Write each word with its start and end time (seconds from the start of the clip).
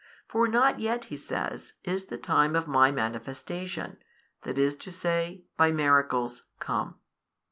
For 0.27 0.47
not 0.47 0.79
yet 0.79 1.05
He 1.05 1.15
says, 1.15 1.73
is 1.83 2.05
the 2.05 2.17
time 2.17 2.55
of 2.55 2.65
My 2.67 2.89
manifestation, 2.89 3.99
i. 4.43 4.49
e., 4.49 5.45
by 5.57 5.71
miracles, 5.71 6.47
come. 6.59 6.95